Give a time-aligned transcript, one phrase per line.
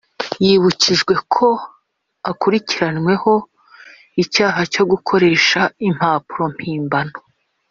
[0.45, 1.47] yibukijwe ko
[2.31, 3.33] akurikirwanweho
[4.23, 7.15] icyaha cyo gukoresha impapuro mpimbano